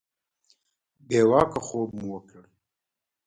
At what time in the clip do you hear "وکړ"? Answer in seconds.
2.13-2.43